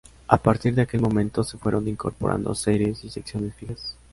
A 0.27 0.35
partir 0.37 0.73
de 0.73 0.81
aquel 0.81 0.99
momento, 0.99 1.43
se 1.43 1.59
fueron 1.59 1.87
incorporando 1.87 2.55
series 2.55 3.03
y 3.03 3.11
secciones 3.11 3.53
fijas. 3.53 3.95